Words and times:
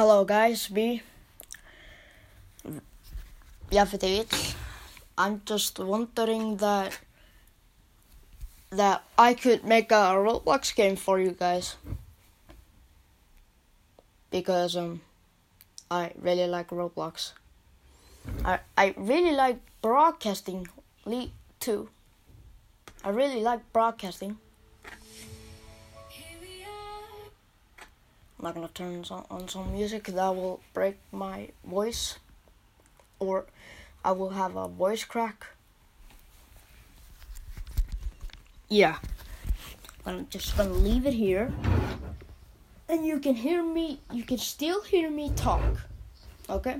Hello 0.00 0.24
guys, 0.24 0.68
B. 0.68 1.02
Yafitovich. 3.70 4.54
I'm 5.18 5.42
just 5.44 5.78
wondering 5.78 6.56
that 6.56 6.98
that 8.70 9.04
I 9.18 9.34
could 9.34 9.62
make 9.62 9.92
a 9.92 10.16
Roblox 10.16 10.74
game 10.74 10.96
for 10.96 11.20
you 11.20 11.32
guys. 11.32 11.76
Because 14.30 14.74
um 14.74 15.02
I 15.90 16.12
really 16.16 16.46
like 16.46 16.68
Roblox. 16.70 17.32
I 18.42 18.60
I 18.78 18.94
really 18.96 19.36
like 19.36 19.60
broadcasting 19.82 20.66
le- 21.04 21.36
too. 21.60 21.90
I 23.04 23.10
really 23.10 23.42
like 23.42 23.70
broadcasting. 23.74 24.38
I'm 28.40 28.44
not 28.44 28.54
gonna 28.54 28.68
turn 28.68 29.04
on, 29.30 29.48
some 29.48 29.70
music 29.70 30.04
that 30.04 30.34
will 30.34 30.60
break 30.72 30.96
my 31.12 31.50
voice, 31.62 32.18
or 33.18 33.44
I 34.02 34.12
will 34.12 34.30
have 34.30 34.56
a 34.56 34.66
voice 34.66 35.04
crack. 35.04 35.44
Yeah, 38.70 38.96
I'm 40.06 40.26
just 40.30 40.56
gonna 40.56 40.72
leave 40.72 41.04
it 41.04 41.12
here, 41.12 41.52
and 42.88 43.04
you 43.04 43.20
can 43.20 43.34
hear 43.34 43.62
me. 43.62 44.00
You 44.10 44.24
can 44.24 44.38
still 44.38 44.80
hear 44.84 45.10
me 45.10 45.32
talk, 45.36 45.86
okay? 46.48 46.78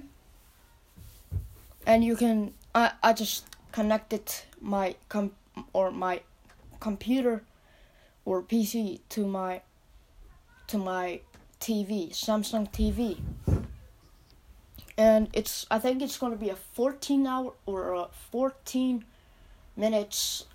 And 1.84 2.02
you 2.02 2.16
can. 2.16 2.54
I 2.74 2.92
I 3.02 3.12
just 3.12 3.44
connected 3.70 4.32
my 4.62 4.94
com 5.10 5.32
or 5.74 5.90
my 5.90 6.22
computer 6.80 7.42
or 8.24 8.42
PC 8.42 9.00
to 9.10 9.26
my 9.26 9.60
to 10.68 10.78
my 10.78 11.20
TV, 11.60 12.10
Samsung 12.10 12.72
TV. 12.72 13.20
And 14.96 15.28
it's 15.32 15.66
I 15.70 15.78
think 15.78 16.02
it's 16.02 16.18
going 16.18 16.32
to 16.32 16.38
be 16.38 16.50
a 16.50 16.56
14 16.56 17.26
hour 17.26 17.52
or 17.66 17.94
a 17.94 18.08
14 18.30 19.04
minutes 19.76 20.46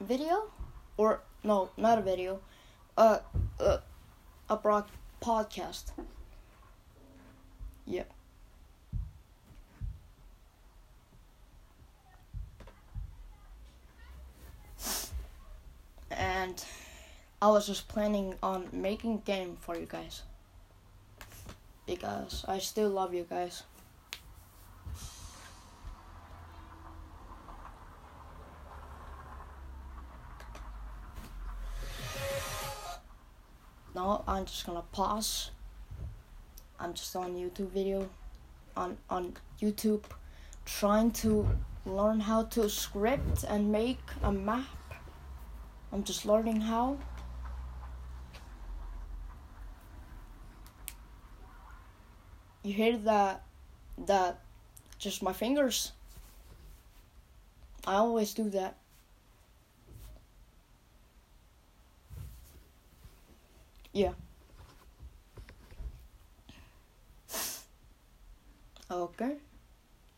video 0.00 0.50
or 0.96 1.20
no, 1.44 1.70
not 1.76 1.98
a 1.98 2.02
video. 2.02 2.40
Uh, 2.96 3.18
uh 3.60 3.78
a 4.50 4.56
broad 4.56 4.84
podcast. 5.22 5.92
Yep. 7.86 8.10
And 16.10 16.64
I 17.40 17.48
was 17.48 17.66
just 17.66 17.88
planning 17.88 18.34
on 18.42 18.68
making 18.72 19.22
game 19.24 19.56
for 19.60 19.76
you 19.76 19.86
guys. 19.86 20.22
Because 21.86 22.44
I 22.48 22.58
still 22.58 22.90
love 22.90 23.12
you 23.12 23.26
guys. 23.28 23.64
Now 33.94 34.24
I'm 34.26 34.46
just 34.46 34.64
gonna 34.64 34.84
pause. 34.92 35.50
I'm 36.80 36.94
just 36.94 37.14
on 37.14 37.34
YouTube 37.34 37.70
video 37.70 38.08
on 38.76 38.96
on 39.10 39.34
YouTube 39.60 40.04
trying 40.64 41.10
to 41.10 41.46
learn 41.84 42.20
how 42.20 42.44
to 42.44 42.68
script 42.68 43.44
and 43.48 43.70
make 43.70 44.00
a 44.22 44.32
map. 44.32 44.64
I'm 45.92 46.04
just 46.04 46.24
learning 46.24 46.62
how. 46.62 46.98
You 52.62 52.72
hear 52.72 52.96
that 52.98 53.42
that 54.06 54.40
just 54.98 55.22
my 55.22 55.32
fingers. 55.32 55.92
I 57.86 57.94
always 57.94 58.32
do 58.34 58.48
that. 58.50 58.76
Yeah. 63.92 64.12
Okay. 68.90 69.36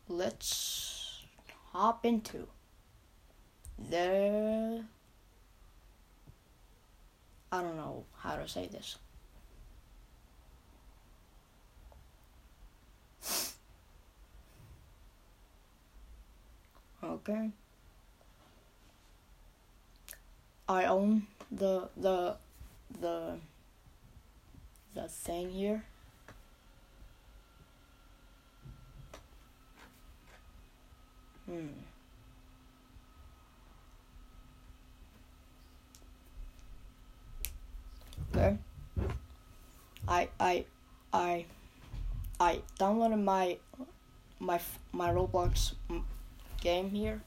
Let's 0.07 1.23
hop 1.71 2.05
into 2.05 2.47
the 3.89 4.83
I 7.51 7.61
don't 7.61 7.77
know 7.77 8.05
how 8.17 8.35
to 8.35 8.47
say 8.47 8.67
this 8.67 8.97
Okay. 17.27 17.49
I 20.69 20.85
own 20.85 21.25
the 21.51 21.89
the 21.97 22.35
the 23.01 23.37
the 24.93 25.07
thing 25.07 25.49
here. 25.49 25.83
Hmm. 31.47 31.67
Okay. 38.29 38.57
I 40.07 40.29
I 40.39 40.65
I 41.11 41.45
I 42.39 42.61
downloaded 42.77 43.23
my 43.23 43.57
my 44.39 44.59
my 44.93 45.09
Roblox 45.09 45.73
game 46.65 46.89
here. 46.89 47.21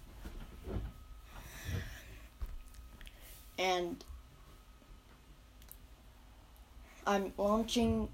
And 3.56 4.04
I'm 7.06 7.32
launching 7.38 8.08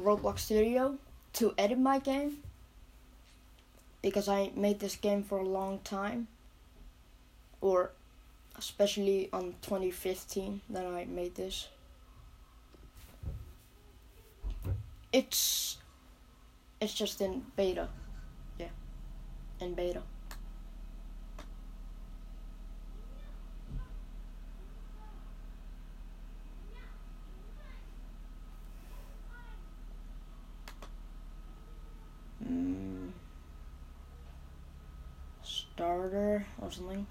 Roblox 0.00 0.38
Studio 0.38 0.96
to 1.34 1.54
edit 1.58 1.78
my 1.78 1.98
game 1.98 2.38
because 4.00 4.28
I 4.28 4.52
made 4.54 4.78
this 4.78 4.94
game 4.94 5.24
for 5.24 5.38
a 5.38 5.48
long 5.58 5.80
time 5.82 6.28
or 7.60 7.90
especially 8.56 9.28
on 9.32 9.56
2015 9.62 10.60
that 10.70 10.86
I 10.86 11.04
made 11.06 11.34
this. 11.34 11.66
It's 15.12 15.78
it's 16.80 16.94
just 16.94 17.20
in 17.20 17.42
beta. 17.56 17.88
Yeah. 18.58 18.74
In 19.60 19.74
beta. 19.74 20.02
Starter 35.74 36.46
or 36.60 36.70
something. 36.70 37.04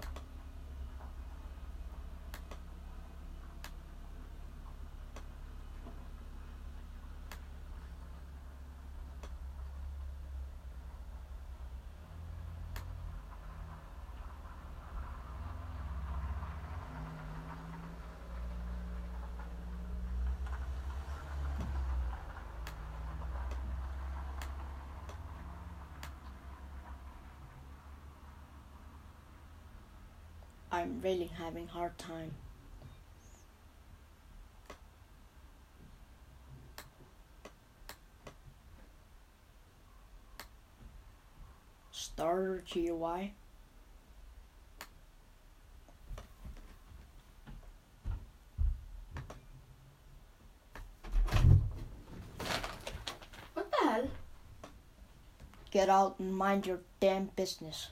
I'm 30.74 31.00
really 31.04 31.30
having 31.38 31.66
a 31.66 31.70
hard 31.70 31.96
time. 31.98 32.32
Starter 41.92 42.64
GUI. 42.68 43.34
What 53.52 53.70
the 53.70 53.76
hell? 53.80 54.08
Get 55.70 55.88
out 55.88 56.16
and 56.18 56.36
mind 56.36 56.66
your 56.66 56.80
damn 56.98 57.26
business. 57.36 57.90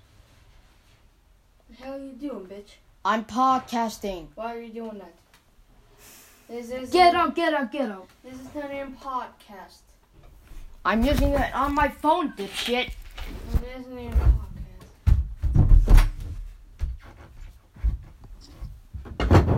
The 1.82 1.88
hell 1.88 1.96
are 1.96 2.04
you 2.04 2.12
doing, 2.12 2.46
bitch? 2.46 2.74
I'm 3.04 3.24
podcasting. 3.24 4.28
Why 4.36 4.54
are 4.54 4.60
you 4.60 4.72
doing 4.72 4.98
that? 4.98 5.14
This 6.48 6.70
is 6.70 6.90
Get 6.90 7.16
up, 7.16 7.34
get 7.34 7.52
up, 7.54 7.72
get 7.72 7.90
up. 7.90 8.08
This 8.22 8.34
is 8.34 8.54
not 8.54 8.72
even 8.72 8.94
podcast. 8.94 9.80
I'm 10.84 11.02
using 11.02 11.32
it 11.32 11.52
on 11.52 11.74
my 11.74 11.88
phone, 11.88 12.34
dipshit. 12.34 12.90
It 12.90 12.94
isn't 13.80 13.98
even 13.98 14.12
a 14.12 14.32
podcast. 19.18 19.56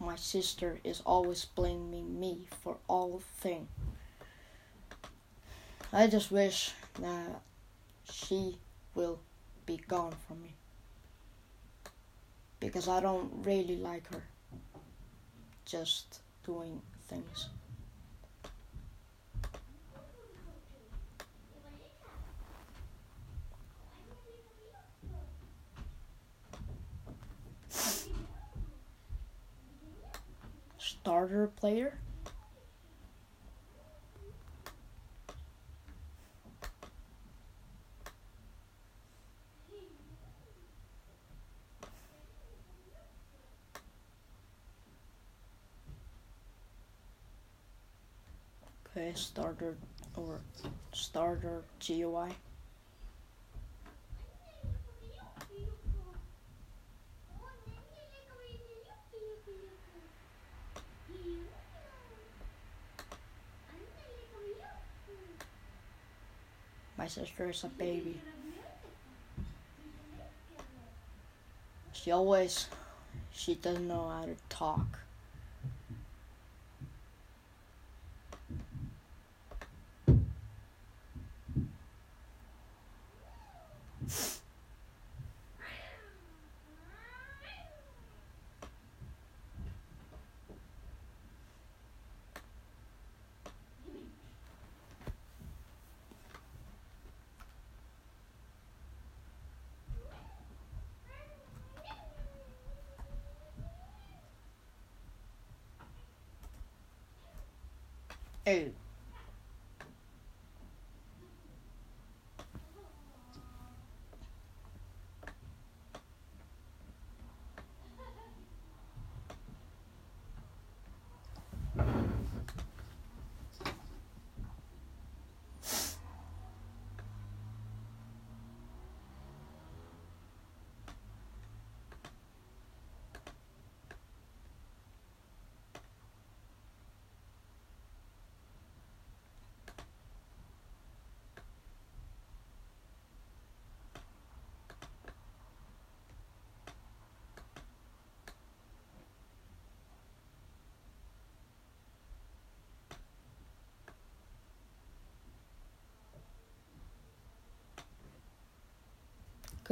My 0.00 0.16
sister 0.16 0.80
is 0.82 1.00
always 1.06 1.44
blaming 1.44 2.18
me 2.18 2.48
for 2.60 2.78
all 2.88 3.22
things. 3.36 3.68
I 5.92 6.08
just 6.08 6.32
wish 6.32 6.72
that 6.98 7.40
she 8.10 8.58
will 8.96 9.20
be 9.64 9.76
gone 9.86 10.14
from 10.26 10.42
me. 10.42 10.56
Because 12.62 12.86
I 12.86 13.00
don't 13.00 13.28
really 13.42 13.74
like 13.76 14.06
her. 14.14 14.22
Just 15.64 16.20
doing 16.46 16.80
things. 17.08 17.48
Starter 30.78 31.48
player? 31.56 31.98
Okay, 49.02 49.12
starter 49.16 49.74
or 50.14 50.40
starter 50.92 51.64
GUI. 51.80 52.28
My 66.96 67.08
sister 67.08 67.50
is 67.50 67.64
a 67.64 67.68
baby. 67.68 68.20
She 71.92 72.12
always, 72.12 72.68
she 73.32 73.56
doesn't 73.56 73.88
know 73.88 74.08
how 74.08 74.26
to 74.26 74.36
talk. 74.48 75.00
Hey. 108.44 108.81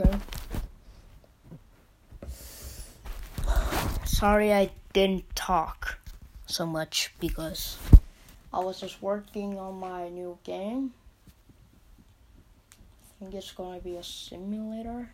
Okay. 0.01 0.19
Sorry 4.05 4.53
I 4.53 4.71
didn't 4.95 5.35
talk 5.35 5.99
so 6.47 6.65
much 6.65 7.13
because 7.21 7.77
I 8.53 8.61
was 8.61 8.81
just 8.81 9.03
working 9.03 9.59
on 9.59 9.79
my 9.79 10.09
new 10.09 10.39
game. 10.43 10.93
I 12.81 13.25
think 13.25 13.35
it's 13.35 13.53
gonna 13.53 13.81
be 13.81 13.97
a 13.97 14.03
simulator. 14.03 15.11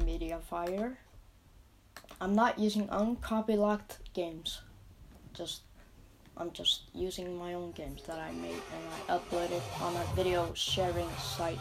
Mediafire. 0.00 0.96
I'm 2.20 2.34
not 2.34 2.58
using 2.58 2.88
uncopyrighted 2.90 3.96
games. 4.14 4.60
Just 5.34 5.62
I'm 6.36 6.50
just 6.52 6.82
using 6.94 7.36
my 7.36 7.54
own 7.54 7.72
games 7.72 8.02
that 8.06 8.18
I 8.18 8.32
made 8.32 8.50
and 8.74 8.84
I 9.08 9.18
uploaded 9.18 9.62
on 9.82 9.94
a 9.96 10.04
video 10.14 10.52
sharing 10.54 11.08
site. 11.18 11.58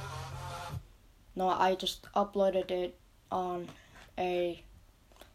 No, 1.35 1.49
I 1.49 1.75
just 1.75 2.07
uploaded 2.13 2.71
it 2.71 2.97
on 3.31 3.67
a 4.17 4.63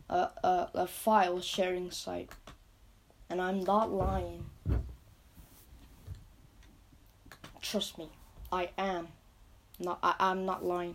a, 0.09 0.15
a, 0.15 0.71
a 0.75 0.87
file 0.87 1.41
sharing 1.41 1.91
site. 1.91 2.31
And 3.29 3.41
I'm 3.41 3.65
not 3.65 3.91
lying. 3.91 4.47
Trust 7.61 7.99
me, 7.99 8.09
I 8.53 8.71
am. 8.79 9.09
Not 9.81 9.99
I, 10.03 10.15
I'm 10.21 10.47
not 10.47 10.65
lying. 10.65 10.95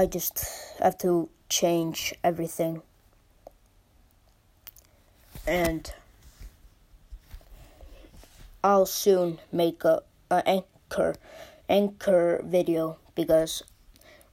I 0.00 0.06
just 0.06 0.40
have 0.80 0.96
to 1.04 1.28
change 1.50 2.14
everything. 2.24 2.80
And 5.46 5.92
I'll 8.64 8.86
soon 8.86 9.40
make 9.52 9.84
a, 9.84 10.00
a 10.30 10.42
anchor 10.48 11.16
anchor 11.68 12.40
video 12.42 12.96
because 13.14 13.62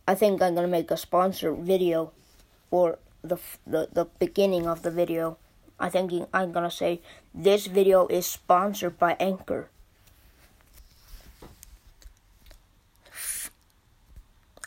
I 0.08 0.16
think 0.16 0.42
I'm 0.42 0.56
gonna 0.56 0.70
make 0.70 0.90
a 0.90 0.96
sponsor 0.96 1.52
video 1.52 2.14
for 2.70 2.98
the 3.22 3.36
the, 3.68 3.90
the 3.92 4.06
beginning 4.20 4.68
of 4.68 4.84
the 4.84 4.92
video. 4.92 5.38
I 5.78 5.90
think 5.90 6.14
I'm 6.34 6.54
gonna 6.54 6.72
say 6.72 7.02
this 7.36 7.68
video 7.68 8.08
is 8.08 8.26
sponsored 8.26 8.98
by 8.98 9.18
Anchor. 9.20 9.68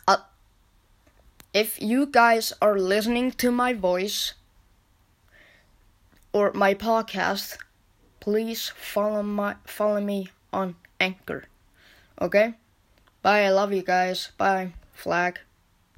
Uh, 0.06 0.18
if 1.52 1.80
you 1.82 2.06
guys 2.06 2.52
are 2.62 2.78
listening 2.78 3.32
to 3.32 3.50
my 3.50 3.72
voice 3.72 4.34
or 6.32 6.52
my 6.52 6.74
podcast, 6.74 7.56
please 8.20 8.72
follow 8.76 9.22
my 9.22 9.56
follow 9.66 10.00
me 10.00 10.30
on 10.52 10.76
Anchor. 11.00 11.44
Okay? 12.20 12.54
Bye, 13.22 13.44
I 13.44 13.50
love 13.50 13.72
you 13.72 13.82
guys. 13.82 14.30
Bye. 14.38 14.74
Flag. 14.92 15.40